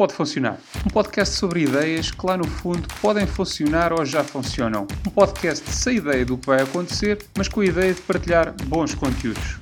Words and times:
Pode 0.00 0.14
Funcionar. 0.14 0.58
Um 0.86 0.88
podcast 0.88 1.34
sobre 1.34 1.60
ideias 1.60 2.10
que 2.10 2.26
lá 2.26 2.34
no 2.34 2.48
fundo 2.48 2.88
podem 3.02 3.26
funcionar 3.26 3.92
ou 3.92 4.02
já 4.02 4.24
funcionam. 4.24 4.86
Um 5.06 5.10
podcast 5.10 5.70
sem 5.70 5.98
ideia 5.98 6.24
do 6.24 6.38
que 6.38 6.46
vai 6.46 6.62
acontecer, 6.62 7.22
mas 7.36 7.48
com 7.48 7.60
a 7.60 7.66
ideia 7.66 7.92
de 7.92 8.00
partilhar 8.00 8.54
bons 8.64 8.94
conteúdos. 8.94 9.58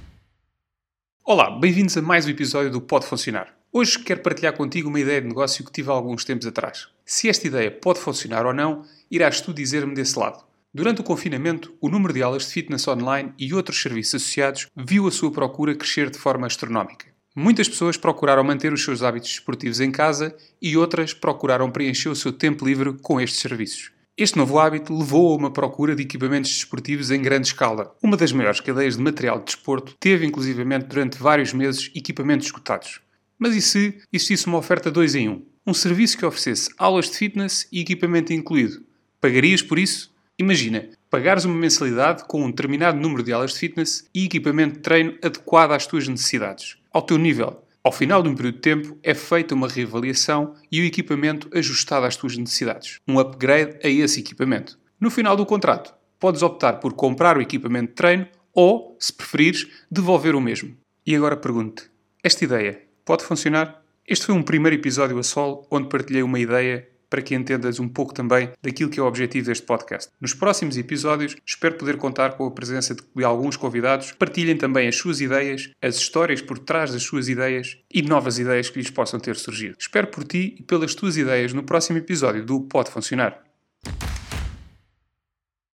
Olá, 1.25 1.51
bem-vindos 1.51 1.97
a 1.97 2.03
mais 2.03 2.25
um 2.25 2.31
episódio 2.31 2.71
do 2.71 2.81
Pode 2.81 3.09
Funcionar. 3.09 3.53
Hoje 3.73 3.99
quero 3.99 4.21
partilhar 4.21 4.57
contigo 4.57 4.89
uma 4.89 5.01
ideia 5.01 5.21
de 5.21 5.27
negócio 5.27 5.65
que 5.65 5.73
tive 5.73 5.91
há 5.91 5.93
alguns 5.93 6.25
tempos 6.25 6.47
atrás. 6.47 6.87
Se 7.05 7.29
esta 7.29 7.49
ideia 7.49 7.73
pode 7.73 7.99
funcionar 7.99 8.47
ou 8.47 8.55
não, 8.55 8.85
irás 9.11 9.41
tu 9.41 9.53
dizer-me 9.53 9.93
desse 9.93 10.17
lado. 10.17 10.45
Durante 10.73 11.01
o 11.01 11.05
confinamento, 11.05 11.75
o 11.81 11.89
número 11.89 12.15
de 12.15 12.23
aulas 12.23 12.47
de 12.47 12.53
fitness 12.53 12.87
online 12.87 13.33
e 13.37 13.53
outros 13.53 13.83
serviços 13.83 14.23
associados 14.23 14.69
viu 14.77 15.09
a 15.09 15.11
sua 15.11 15.33
procura 15.33 15.75
crescer 15.75 16.11
de 16.11 16.19
forma 16.19 16.47
astronómica. 16.47 17.08
Muitas 17.41 17.69
pessoas 17.69 17.97
procuraram 17.97 18.43
manter 18.43 18.73
os 18.73 18.83
seus 18.83 19.01
hábitos 19.01 19.31
esportivos 19.31 19.79
em 19.79 19.93
casa 19.93 20.35
e 20.61 20.77
outras 20.77 21.15
procuraram 21.15 21.71
preencher 21.71 22.09
o 22.09 22.17
seu 22.17 22.33
tempo 22.33 22.67
livre 22.67 22.95
com 23.01 23.21
estes 23.21 23.39
serviços. 23.39 23.93
Este 24.17 24.37
novo 24.37 24.59
hábito 24.59 24.93
levou 24.93 25.33
a 25.33 25.37
uma 25.37 25.53
procura 25.53 25.95
de 25.95 26.03
equipamentos 26.03 26.51
desportivos 26.51 27.13
em 27.13 27.23
grande 27.23 27.47
escala. 27.47 27.95
Uma 28.03 28.17
das 28.17 28.33
maiores 28.33 28.59
cadeias 28.59 28.97
de 28.97 29.03
material 29.05 29.39
de 29.39 29.45
desporto 29.45 29.95
teve, 30.01 30.27
inclusivamente, 30.27 30.87
durante 30.87 31.17
vários 31.17 31.53
meses, 31.53 31.93
equipamentos 31.95 32.49
esgotados. 32.49 33.01
Mas 33.39 33.55
e 33.55 33.63
se 33.63 33.99
existisse 34.13 34.49
uma 34.49 34.59
oferta 34.59 34.91
2 34.91 35.15
em 35.15 35.29
1? 35.29 35.33
Um? 35.33 35.43
um 35.65 35.75
serviço 35.75 36.19
que 36.19 36.27
oferecesse 36.27 36.75
aulas 36.77 37.09
de 37.09 37.17
fitness 37.19 37.69
e 37.71 37.83
equipamento 37.83 38.33
incluído. 38.33 38.83
Pagarias 39.21 39.63
por 39.63 39.79
isso? 39.79 40.13
Imagina, 40.37 40.89
pagares 41.09 41.45
uma 41.45 41.55
mensalidade 41.55 42.25
com 42.27 42.45
um 42.45 42.51
determinado 42.51 42.99
número 42.99 43.23
de 43.23 43.33
aulas 43.33 43.53
de 43.53 43.61
fitness 43.61 44.09
e 44.13 44.25
equipamento 44.25 44.75
de 44.75 44.81
treino 44.81 45.17
adequado 45.23 45.71
às 45.71 45.87
tuas 45.87 46.09
necessidades 46.09 46.78
ao 46.93 47.03
teu 47.03 47.19
nível. 47.19 47.63
Ao 47.83 47.93
final 47.93 48.23
de 48.23 48.29
um 48.29 48.35
período 48.35 48.57
de 48.57 48.61
tempo, 48.61 48.99
é 49.03 49.15
feita 49.15 49.55
uma 49.55 49.69
reavaliação 49.69 50.55
e 50.71 50.81
o 50.81 50.85
equipamento 50.85 51.49
ajustado 51.57 52.07
às 52.07 52.17
tuas 52.17 52.37
necessidades. 52.37 52.99
Um 53.07 53.19
upgrade 53.19 53.79
a 53.83 53.89
esse 53.89 54.21
equipamento. 54.21 54.79
No 55.01 55.11
final 55.11 55.37
do 55.37 55.47
contrato, 55.47 55.95
podes 56.19 56.43
optar 56.43 56.81
por 56.81 56.93
comprar 56.93 57.39
o 57.39 57.41
equipamento 57.41 57.89
de 57.89 57.95
treino 57.95 58.27
ou, 58.53 58.97
se 58.99 59.13
preferires, 59.13 59.67
devolver 59.91 60.35
o 60.35 60.41
mesmo. 60.41 60.77
E 61.07 61.15
agora 61.15 61.37
pergunto-te: 61.37 61.89
esta 62.23 62.45
ideia 62.45 62.83
pode 63.05 63.25
funcionar? 63.25 63.83
Este 64.07 64.27
foi 64.27 64.35
um 64.35 64.43
primeiro 64.43 64.77
episódio 64.77 65.19
a 65.19 65.23
solo 65.23 65.67
onde 65.71 65.89
partilhei 65.89 66.23
uma 66.23 66.41
ideia 66.41 66.89
para 67.09 67.23
que 67.23 67.35
entendas 67.35 67.81
um 67.81 67.89
pouco 67.89 68.15
também 68.15 68.51
daquilo 68.63 68.91
que 68.91 69.01
é 69.01 69.03
o 69.03 69.07
objetivo 69.07 69.47
deste 69.47 69.65
podcast. 69.65 70.11
Nos 70.21 70.35
próximos 70.35 70.77
episódios, 70.77 71.37
espero 71.47 71.77
poder 71.77 71.97
contar 71.97 72.33
com 72.33 72.47
a 72.47 72.51
presença 72.51 72.95
de 72.95 73.25
alguns 73.25 73.57
convidados, 73.57 74.13
partilhem 74.13 74.57
também 74.57 74.89
as 74.89 74.97
suas 74.97 75.21
ideias, 75.21 75.71
as 75.83 75.97
histórias 75.97 76.43
por 76.43 76.59
trás 76.59 76.93
das 76.93 77.03
suas 77.03 77.29
ideias 77.29 77.79
e 77.93 78.03
novas 78.03 78.39
ideias 78.39 78.71
que 78.71 78.79
lhes 78.79 78.91
possam 78.91 79.19
ter 79.19 79.37
surgido. 79.37 79.77
Espero 79.79 80.09
por 80.09 80.25
ti 80.25 80.57
e 80.59 80.63
pelas 80.63 80.95
tuas 80.95 81.17
ideias 81.17 81.53
no 81.53 81.63
próximo 81.63 81.99
episódio 81.99 82.45
do 82.45 82.61
Pode 82.61 82.91
Funcionar. 82.91 83.48